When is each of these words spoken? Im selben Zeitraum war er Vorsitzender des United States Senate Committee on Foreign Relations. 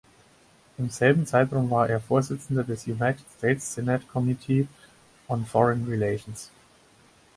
Im 0.79 0.89
selben 0.89 1.27
Zeitraum 1.27 1.69
war 1.69 1.87
er 1.87 1.99
Vorsitzender 1.99 2.63
des 2.63 2.87
United 2.87 3.23
States 3.37 3.75
Senate 3.75 4.03
Committee 4.11 4.67
on 5.27 5.45
Foreign 5.45 5.85
Relations. 5.87 6.49